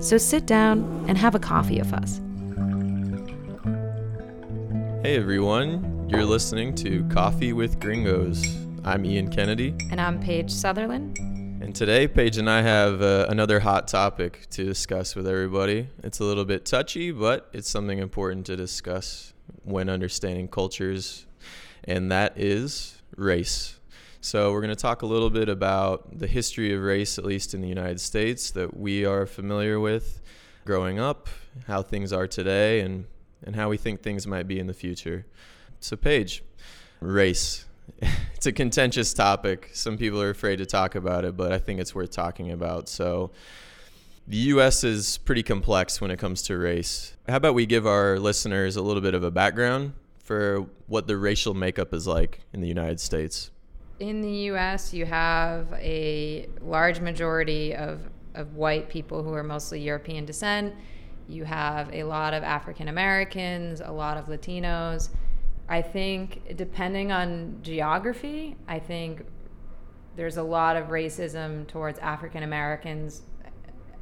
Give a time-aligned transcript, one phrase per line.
[0.00, 2.20] So sit down and have a coffee with us.
[5.02, 8.44] Hey everyone, you're listening to Coffee with Gringos.
[8.84, 11.18] I'm Ian Kennedy, And I'm Paige Sutherland.
[11.18, 15.88] and today Paige and I have uh, another hot topic to discuss with everybody.
[16.02, 19.32] It's a little bit touchy, but it's something important to discuss
[19.64, 21.26] when understanding cultures,
[21.84, 23.77] and that is race.
[24.28, 27.54] So, we're going to talk a little bit about the history of race, at least
[27.54, 30.20] in the United States, that we are familiar with
[30.66, 31.30] growing up,
[31.66, 33.06] how things are today, and,
[33.42, 35.24] and how we think things might be in the future.
[35.80, 36.44] So, Paige,
[37.00, 37.64] race.
[38.34, 39.70] It's a contentious topic.
[39.72, 42.90] Some people are afraid to talk about it, but I think it's worth talking about.
[42.90, 43.30] So,
[44.26, 47.16] the US is pretty complex when it comes to race.
[47.26, 51.16] How about we give our listeners a little bit of a background for what the
[51.16, 53.50] racial makeup is like in the United States?
[54.00, 58.00] In the US, you have a large majority of,
[58.34, 60.72] of white people who are mostly European descent.
[61.28, 65.08] You have a lot of African Americans, a lot of Latinos.
[65.68, 69.26] I think, depending on geography, I think
[70.14, 73.22] there's a lot of racism towards African Americans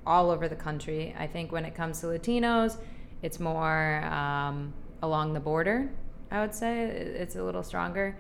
[0.06, 1.14] all over the country.
[1.18, 2.76] I think when it comes to Latinos,
[3.22, 5.90] it's more um, along the border,
[6.30, 6.82] I would say.
[6.84, 8.16] It's a little stronger.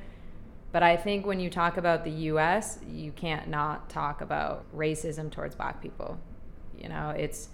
[0.72, 5.30] But I think when you talk about the US, you can't not talk about racism
[5.30, 6.18] towards black people.
[6.76, 7.48] You know, it's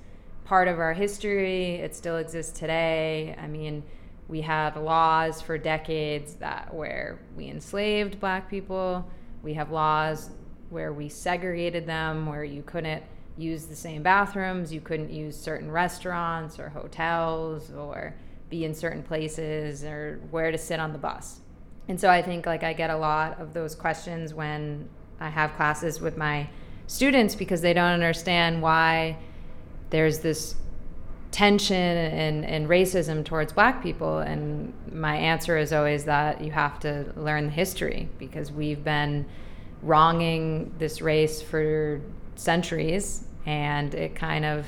[0.44, 3.36] part of our history, it still exists today.
[3.40, 3.82] I mean,
[4.28, 9.08] we had laws for decades that where we enslaved black people.
[9.42, 10.30] We have laws
[10.70, 13.02] where we segregated them, where you couldn't
[13.36, 18.14] use the same bathrooms, you couldn't use certain restaurants or hotels or
[18.50, 21.40] be in certain places or where to sit on the bus.
[21.88, 24.88] And so I think like I get a lot of those questions when
[25.20, 26.48] I have classes with my
[26.86, 29.16] students because they don't understand why
[29.90, 30.56] there's this
[31.32, 34.18] tension and, and racism towards black people.
[34.18, 39.26] And my answer is always that you have to learn the history because we've been
[39.82, 42.00] wronging this race for
[42.36, 43.24] centuries.
[43.46, 44.66] And it kind of,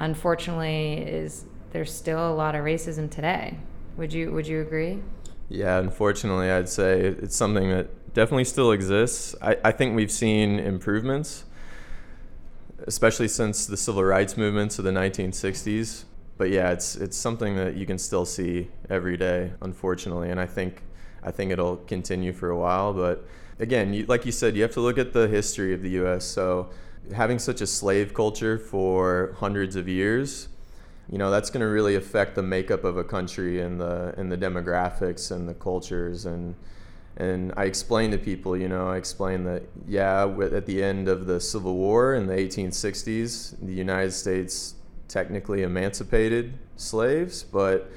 [0.00, 3.56] unfortunately, is there's still a lot of racism today.
[3.96, 5.00] Would you would you agree?
[5.48, 9.34] Yeah, unfortunately, I'd say it's something that definitely still exists.
[9.42, 11.44] I, I think we've seen improvements,
[12.86, 16.04] especially since the civil rights movements of the 1960s.
[16.36, 20.46] But yeah, it's it's something that you can still see every day, unfortunately, and I
[20.46, 20.82] think
[21.22, 22.92] I think it'll continue for a while.
[22.92, 23.24] But
[23.60, 26.24] again, you, like you said, you have to look at the history of the U.S.
[26.24, 26.70] So
[27.14, 30.48] having such a slave culture for hundreds of years
[31.10, 34.30] you know that's going to really affect the makeup of a country and the and
[34.30, 36.54] the demographics and the cultures and
[37.16, 41.26] and I explain to people, you know, I explain that yeah, at the end of
[41.26, 44.74] the Civil War in the 1860s, the United States
[45.06, 47.90] technically emancipated slaves, but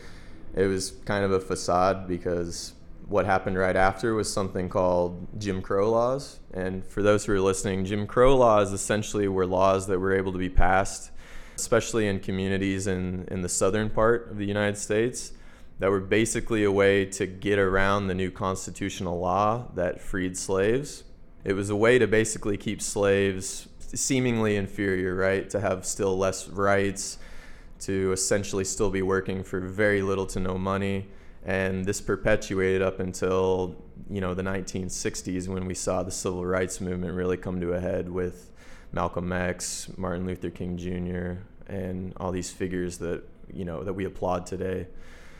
[0.56, 2.74] it was kind of a facade because
[3.08, 6.40] what happened right after was something called Jim Crow laws.
[6.54, 10.34] And for those who are listening, Jim Crow laws essentially were laws that were able
[10.34, 11.12] to be passed
[11.58, 15.32] especially in communities in, in the southern part of the United States,
[15.80, 21.04] that were basically a way to get around the new constitutional law that freed slaves.
[21.44, 25.50] It was a way to basically keep slaves seemingly inferior, right?
[25.50, 27.18] To have still less rights,
[27.80, 31.08] to essentially still be working for very little to no money.
[31.44, 33.76] And this perpetuated up until,
[34.10, 37.80] you know, the 1960s when we saw the civil rights movement really come to a
[37.80, 38.52] head with
[38.92, 44.06] Malcolm X, Martin Luther King Jr., and all these figures that you know that we
[44.06, 44.88] applaud today.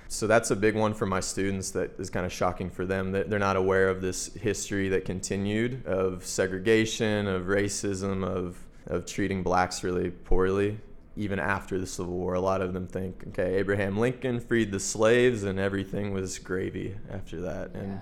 [0.10, 3.12] So that's a big one for my students that is kind of shocking for them
[3.12, 8.58] that they're not aware of this history that continued of segregation, of racism, of
[8.88, 10.80] of treating blacks really poorly
[11.18, 12.36] even after the Civil War.
[12.36, 16.96] A lot of them think, okay, Abraham Lincoln freed the slaves and everything was gravy
[17.12, 17.72] after that.
[17.74, 18.00] And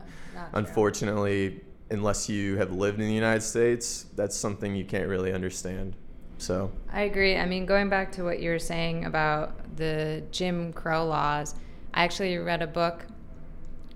[0.53, 1.49] unfortunately.
[1.51, 1.61] true.
[1.89, 5.95] Unless you have lived in the United States, that's something you can't really understand.
[6.37, 7.37] So, I agree.
[7.37, 11.55] I mean, going back to what you were saying about the Jim Crow laws,
[11.93, 13.05] I actually read a book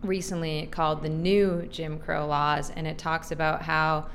[0.03, 4.06] recently called The New Jim Crow Laws, and it talks about how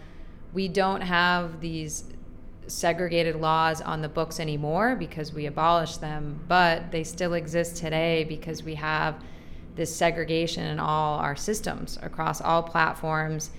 [0.52, 2.04] we don't have these
[2.66, 8.24] segregated laws on the books anymore because we abolished them, but they still exist today
[8.24, 9.22] because we have
[9.74, 13.50] this segregation in all our systems across all platforms.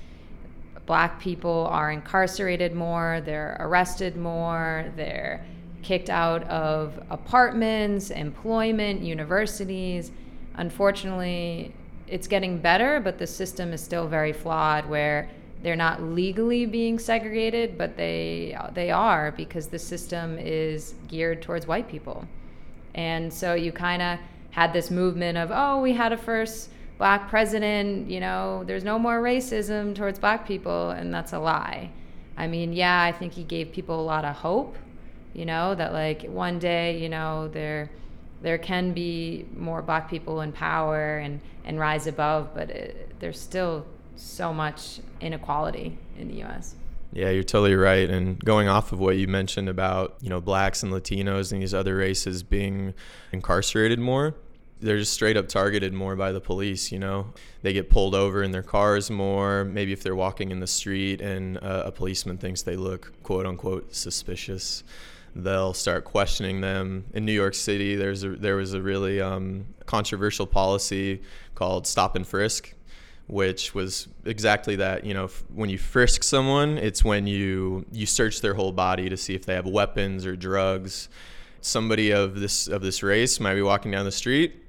[0.86, 5.44] Black people are incarcerated more, they're arrested more, they're
[5.82, 10.12] kicked out of apartments, employment, universities.
[10.56, 11.74] Unfortunately,
[12.08, 15.30] it's getting better, but the system is still very flawed where
[15.64, 21.66] they're not legally being segregated, but they they are because the system is geared towards
[21.66, 22.28] white people.
[22.94, 24.20] And so you kind of
[24.52, 28.98] had this movement of, oh, we had a first black president, you know, there's no
[28.98, 31.92] more racism towards black people, and that's a lie.
[32.38, 34.76] I mean, yeah, I think he gave people a lot of hope,
[35.34, 37.90] you know, that like one day, you know, there
[38.42, 43.40] there can be more black people in power and and rise above, but it, there's
[43.40, 46.76] still so much inequality in the US.
[47.12, 48.10] Yeah, you're totally right.
[48.10, 51.74] And going off of what you mentioned about, you know, blacks and Latinos and these
[51.74, 52.94] other races being
[53.32, 54.36] incarcerated more,
[54.82, 57.34] they're just straight up targeted more by the police, you know.
[57.62, 59.64] They get pulled over in their cars more.
[59.64, 63.46] Maybe if they're walking in the street and uh, a policeman thinks they look quote
[63.46, 64.84] unquote suspicious,
[65.36, 67.06] they'll start questioning them.
[67.14, 71.22] In New York City, there's a, there was a really um, controversial policy
[71.56, 72.74] called stop and frisk
[73.28, 75.06] which was exactly that.
[75.06, 79.18] You know, when you frisk someone, it's when you you search their whole body to
[79.18, 81.10] see if they have weapons or drugs.
[81.62, 84.65] Somebody of this of this race might be walking down the street,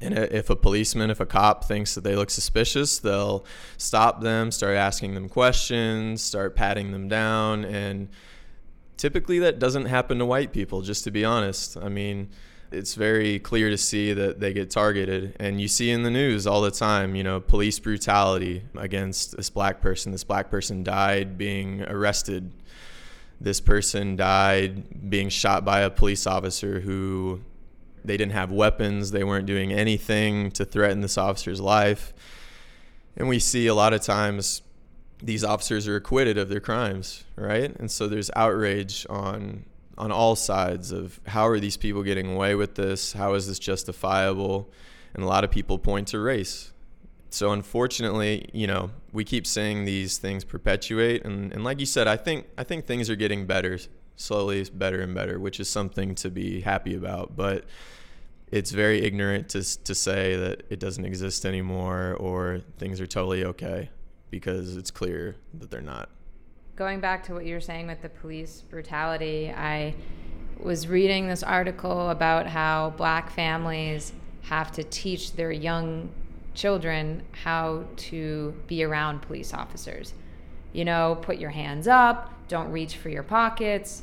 [0.00, 3.44] and if a policeman, if a cop thinks that they look suspicious, they'll
[3.76, 8.08] stop them, start asking them questions, start patting them down, and
[8.96, 10.82] typically that doesn't happen to white people.
[10.82, 12.30] Just to be honest, I mean
[12.72, 15.36] it's very clear to see that they get targeted.
[15.38, 19.50] And you see in the news all the time you know police brutality against this
[19.50, 20.12] black person.
[20.12, 22.52] This black person died being arrested.
[23.40, 27.40] This person died being shot by a police officer who
[28.04, 32.12] they didn't have weapons they weren't doing anything to threaten this officer's life
[33.16, 34.62] and we see a lot of times
[35.22, 39.64] these officers are acquitted of their crimes right and so there's outrage on
[39.96, 43.12] on all sides of how are these people getting away with this?
[43.12, 44.70] How is this justifiable?
[45.14, 46.72] And a lot of people point to race.
[47.30, 52.06] So unfortunately, you know, we keep seeing these things perpetuate and, and like you said,
[52.06, 53.78] I think I think things are getting better,
[54.16, 57.36] slowly better and better, which is something to be happy about.
[57.36, 57.64] But
[58.50, 63.44] it's very ignorant to to say that it doesn't exist anymore or things are totally
[63.44, 63.90] okay
[64.30, 66.08] because it's clear that they're not
[66.76, 69.94] going back to what you were saying with the police brutality, I
[70.58, 74.12] was reading this article about how black families
[74.42, 76.10] have to teach their young
[76.54, 80.14] children how to be around police officers.
[80.72, 84.02] You know, put your hands up, don't reach for your pockets,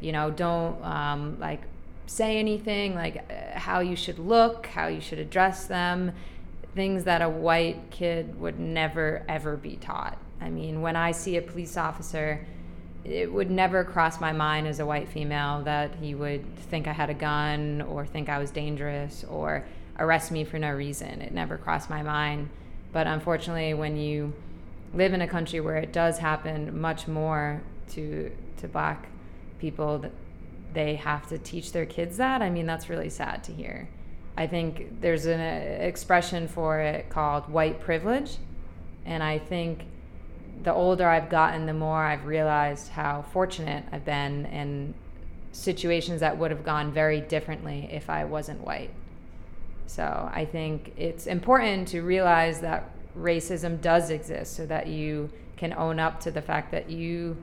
[0.00, 1.62] you know, don't um, like
[2.06, 6.12] say anything, like uh, how you should look, how you should address them,
[6.74, 10.18] things that a white kid would never, ever be taught.
[10.40, 12.44] I mean, when I see a police officer,
[13.04, 16.92] it would never cross my mind as a white female that he would think I
[16.92, 19.64] had a gun or think I was dangerous or
[19.98, 21.20] arrest me for no reason.
[21.20, 22.48] It never crossed my mind.
[22.92, 24.32] But unfortunately, when you
[24.94, 27.62] live in a country where it does happen much more
[27.94, 29.08] to to black
[29.58, 30.12] people that
[30.74, 33.88] they have to teach their kids that, I mean, that's really sad to hear.
[34.36, 38.38] I think there's an uh, expression for it called white privilege.
[39.04, 39.84] And I think
[40.62, 44.94] the older I've gotten, the more I've realized how fortunate I've been in
[45.52, 48.90] situations that would have gone very differently if I wasn't white.
[49.86, 55.74] So I think it's important to realize that racism does exist so that you can
[55.74, 57.36] own up to the fact that you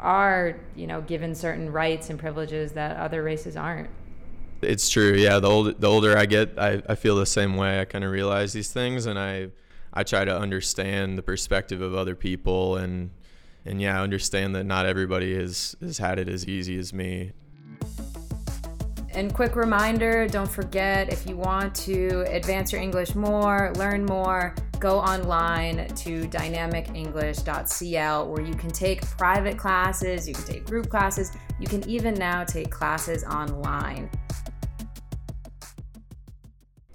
[0.00, 3.90] are, you know, given certain rights and privileges that other races aren't.
[4.62, 5.14] It's true.
[5.14, 7.80] Yeah, the older the older I get, I, I feel the same way.
[7.80, 9.48] I kind of realize these things and I
[9.92, 13.10] I try to understand the perspective of other people and
[13.64, 17.32] and yeah, I understand that not everybody has has had it as easy as me.
[19.12, 24.54] And quick reminder, don't forget if you want to advance your English more, learn more,
[24.80, 31.32] go online to dynamicenglish.cl where you can take private classes, you can take group classes,
[31.60, 34.10] you can even now take classes online.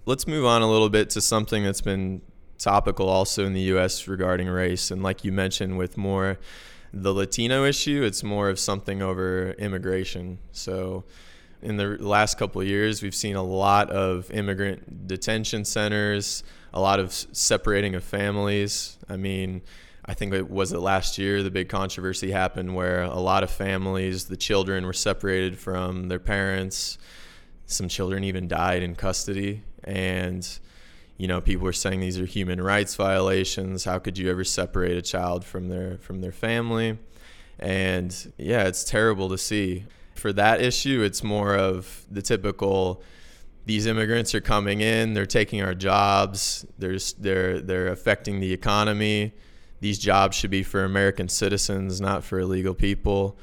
[0.08, 2.22] Let's move on a little bit to something that's been
[2.58, 4.92] topical also in the US regarding race.
[4.92, 6.40] And like you mentioned, with more
[6.94, 10.40] the Latino issue, it's more of something over immigration.
[10.52, 11.06] So
[11.66, 16.44] in the last couple of years, we've seen a lot of immigrant detention centers,
[16.74, 18.98] a lot of separating of families.
[19.10, 19.64] I mean,
[20.06, 23.50] I think it was it last year the big controversy happened where a lot of
[23.50, 27.00] families, the children were separated from their parents.
[27.66, 30.48] Some children even died in custody, and
[31.18, 33.86] you know people were saying these are human rights violations.
[33.86, 37.00] How could you ever separate a child from their from their family?
[37.58, 39.86] And yeah, it's terrible to see.
[40.16, 43.04] For that issue, it's more of the typical
[43.66, 49.34] these immigrants are coming in, they're taking our jobs, there's they're they're affecting the economy
[49.86, 53.38] these jobs should be for American citizens, not for illegal people.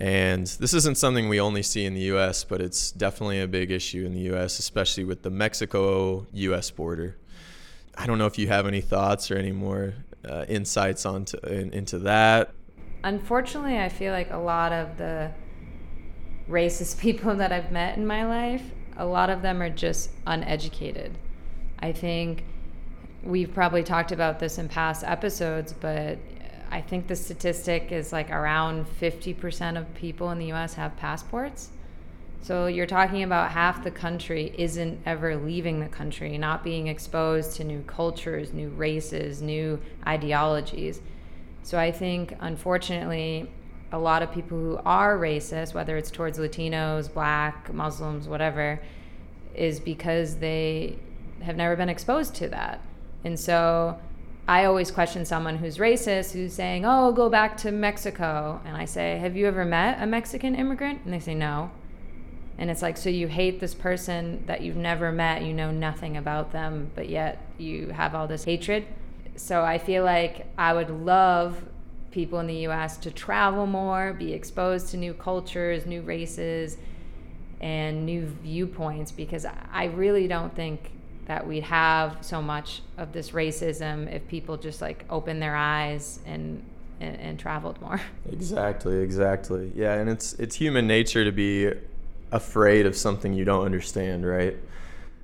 [0.00, 3.70] And this isn't something we only see in the US, but it's definitely a big
[3.70, 7.16] issue in the US, especially with the Mexico US border.
[7.96, 9.94] I don't know if you have any thoughts or any more
[10.28, 12.50] uh, insights onto, in, into that.
[13.04, 15.30] Unfortunately, I feel like a lot of the
[16.48, 18.62] racist people that I've met in my life,
[18.96, 21.16] a lot of them are just uneducated.
[21.78, 22.44] I think
[23.22, 26.18] we've probably talked about this in past episodes, but
[26.70, 31.70] I think the statistic is like around 50% of people in the US have passports.
[32.42, 37.56] So you're talking about half the country isn't ever leaving the country, not being exposed
[37.56, 41.00] to new cultures, new races, new ideologies.
[41.62, 43.50] So I think, unfortunately,
[43.92, 48.80] a lot of people who are racist, whether it's towards Latinos, black, Muslims, whatever,
[49.54, 50.98] is because they
[51.42, 52.80] have never been exposed to that.
[53.24, 53.98] And so
[54.48, 58.84] I always question someone who's racist who's saying, "Oh, go back to Mexico." And I
[58.84, 61.70] say, "Have you ever met a Mexican immigrant?" And they say, "No."
[62.58, 66.16] And it's like, so you hate this person that you've never met, you know nothing
[66.16, 68.86] about them, but yet you have all this hatred.
[69.36, 71.62] So I feel like I would love
[72.16, 76.78] people in the US to travel more, be exposed to new cultures, new races,
[77.60, 80.92] and new viewpoints because I really don't think
[81.26, 86.20] that we'd have so much of this racism if people just like opened their eyes
[86.24, 86.62] and,
[87.00, 88.00] and and, traveled more.
[88.32, 89.70] Exactly, exactly.
[89.74, 91.70] Yeah, and it's it's human nature to be
[92.32, 94.56] afraid of something you don't understand, right?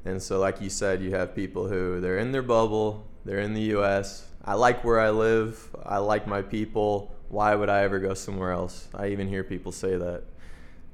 [0.05, 3.55] And so like you said, you have people who they're in their bubble, they're in
[3.55, 4.27] the US.
[4.45, 7.15] I like where I live, I like my people.
[7.29, 8.89] Why would I ever go somewhere else?
[8.95, 10.25] I even hear people say that.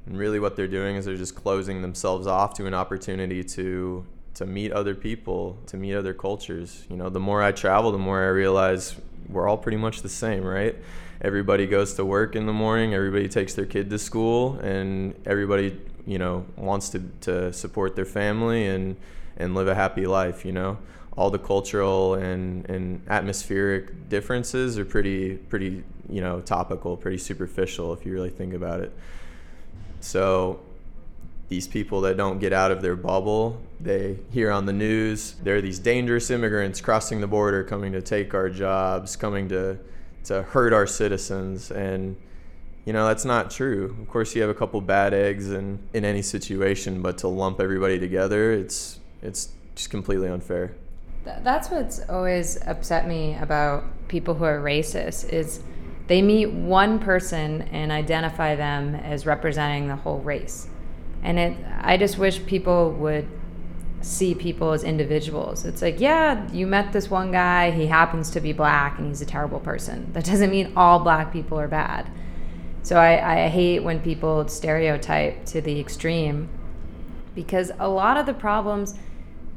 [0.07, 4.07] And really what they're doing is they're just closing themselves off to an opportunity to
[4.35, 6.85] to meet other people, to meet other cultures.
[6.89, 8.95] You know, the more I travel, the more I realize
[9.29, 10.77] we're all pretty much the same, right?
[11.21, 15.81] Everybody goes to work in the morning, everybody takes their kid to school, and everybody,
[16.07, 18.95] you know, wants to, to support their family and,
[19.37, 20.79] and live a happy life, you know?
[21.19, 27.93] All the cultural and, and atmospheric differences are pretty, pretty, you know, topical, pretty superficial
[27.93, 28.93] if you really think about it.
[30.01, 30.61] So
[31.49, 33.61] these people that don't get out of their bubble.
[33.81, 38.03] They hear on the news there are these dangerous immigrants crossing the border, coming to
[38.03, 39.79] take our jobs, coming to
[40.25, 42.17] to hurt our citizens, and
[42.85, 43.97] you know that's not true.
[44.01, 47.61] Of course, you have a couple bad eggs in in any situation, but to lump
[47.61, 50.75] everybody together, it's it's just completely unfair.
[51.25, 55.61] That's what's always upset me about people who are racist is
[56.07, 60.69] they meet one person and identify them as representing the whole race.
[61.23, 63.29] And it i just wish people would
[64.01, 65.65] see people as individuals.
[65.65, 69.21] It's like yeah you met this one guy he happens to be black and he's
[69.21, 70.11] a terrible person.
[70.13, 72.11] That doesn't mean all black people are bad.
[72.83, 76.49] So i, I hate when people stereotype to the extreme
[77.35, 78.95] because a lot of the problems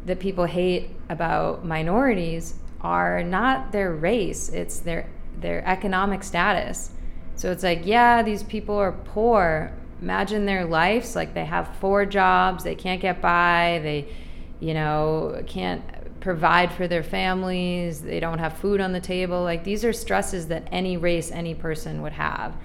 [0.06, 6.92] that people hate about minorities are not their race it's their their economic status.
[7.36, 9.72] So it's like yeah these people are poor.
[10.02, 14.08] Imagine their lives like they have four jobs they can't get by they
[14.60, 15.84] you know can't
[16.20, 19.44] provide for their families they don't have food on the table.
[19.44, 22.56] Like these are stresses that any race any person would have.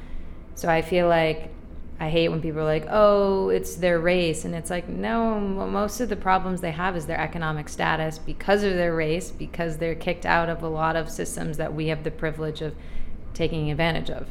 [0.55, 1.51] So i feel like
[1.99, 6.01] i hate when people are like oh it's their race and it's like no most
[6.01, 9.95] of the problems they have is their economic status because of their race because they're
[9.95, 12.75] kicked out of a lot of systems that we have the privilege of
[13.35, 14.27] taking advantage of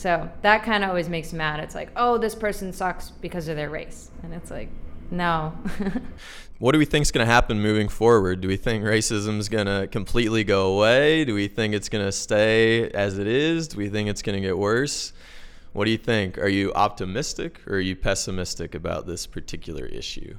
[0.00, 1.60] so that kind of always makes me mad.
[1.60, 4.10] It's like, oh, this person sucks because of their race.
[4.22, 4.70] And it's like,
[5.10, 5.52] no.
[6.58, 8.40] what do we think is going to happen moving forward?
[8.40, 11.26] Do we think racism is going to completely go away?
[11.26, 13.68] Do we think it's going to stay as it is?
[13.68, 15.12] Do we think it's going to get worse?
[15.72, 16.38] What do you think?
[16.38, 20.36] Are you optimistic or are you pessimistic about this particular issue?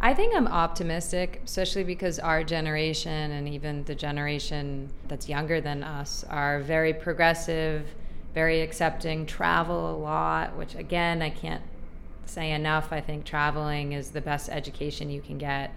[0.00, 5.84] I think I'm optimistic, especially because our generation and even the generation that's younger than
[5.84, 7.86] us are very progressive
[8.34, 11.62] very accepting, travel a lot, which again, I can't
[12.24, 12.92] say enough.
[12.92, 15.72] I think traveling is the best education you can get.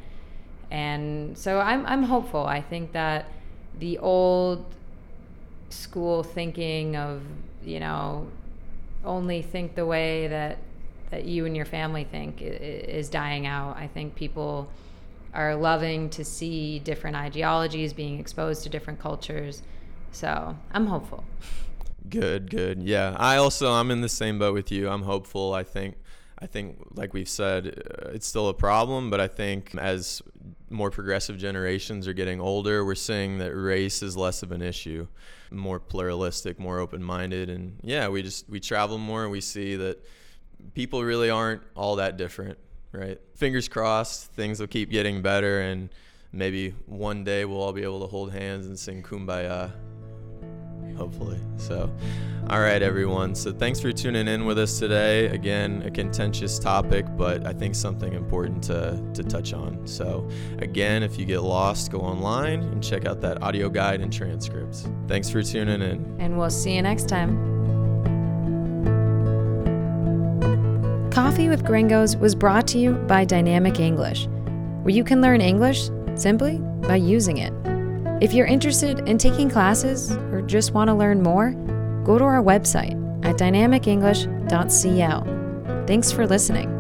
[0.72, 2.46] And so I'm, I'm hopeful.
[2.46, 3.30] I think that
[3.78, 4.66] the old
[5.70, 7.22] school thinking of
[7.64, 8.28] you know
[9.06, 10.58] only think the way that
[11.12, 13.78] that you and your family think is dying out.
[13.78, 14.70] I think people
[15.34, 19.62] are loving to see different ideologies being exposed to different cultures.
[20.12, 21.24] So I'm hopeful.
[22.10, 22.82] Good, good.
[22.84, 24.90] Yeah, I also I'm in the same boat with you.
[24.90, 25.54] I'm hopeful.
[25.54, 25.96] I think
[26.40, 30.22] I think like we've said, uh, it's still a problem, but I think as
[30.70, 35.08] more progressive generations are getting older, we're seeing that race is less of an issue,
[35.52, 40.04] more pluralistic, more open-minded, and yeah, we just we travel more and we see that
[40.74, 42.58] people really aren't all that different,
[42.92, 43.20] right?
[43.36, 45.90] Fingers crossed, things will keep getting better, and
[46.34, 49.72] maybe one day we'll all be able to hold hands and sing "Kumbaya."
[50.98, 51.40] Hopefully.
[51.58, 51.90] So,
[52.50, 53.36] all right, everyone.
[53.36, 55.28] So, thanks for tuning in with us today.
[55.28, 59.86] Again, a contentious topic, but I think something important to, to touch on.
[59.88, 64.12] So, again, if you get lost, go online and check out that audio guide and
[64.12, 64.88] transcripts.
[65.08, 66.16] Thanks for tuning in.
[66.20, 67.56] And we'll see you next time.
[71.12, 74.28] Coffee with Gringos was brought to you by Dynamic English,
[74.84, 77.54] where you can learn English simply by using it.
[78.22, 81.52] If you're interested in taking classes or just want to learn more,
[82.06, 82.96] go to our website
[83.26, 85.86] at dynamicenglish.cl.
[85.86, 86.75] Thanks for listening.